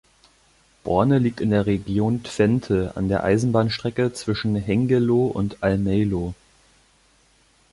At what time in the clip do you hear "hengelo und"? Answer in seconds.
4.55-5.61